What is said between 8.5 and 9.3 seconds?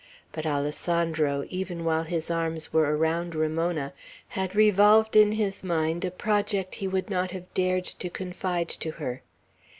to her.